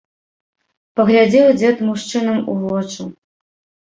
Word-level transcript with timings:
Паглядзеў 0.99 1.47
дзед 1.59 1.83
мужчынам 1.89 2.39
у 2.55 2.57
вочы. 2.63 3.07